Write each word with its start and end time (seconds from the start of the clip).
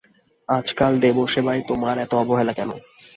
আজকাল 0.49 0.93
দেবসেবায় 1.03 1.61
তোমার 1.69 1.95
এত 1.97 2.11
অবহেলা 2.15 2.53
কেন। 2.53 2.69